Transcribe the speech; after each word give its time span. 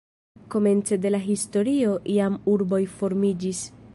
Komence 0.53 0.97
de 1.03 1.11
la 1.15 1.19
historio 1.25 1.93
jam 2.15 2.39
urboj 2.57 2.83
formiĝis. 2.97 3.65